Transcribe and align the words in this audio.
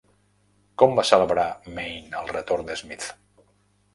Com 0.81 0.95
va 0.99 1.03
celebrar 1.09 1.43
Maine 1.77 2.19
el 2.21 2.33
retorn 2.37 2.67
de 2.71 2.81
Smith? 2.83 3.09